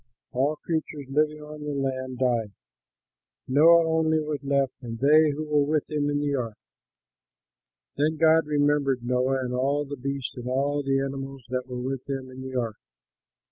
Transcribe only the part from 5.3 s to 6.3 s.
were with him in